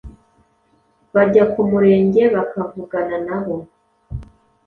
[1.13, 3.55] bajya kumurenge bakavugana nabo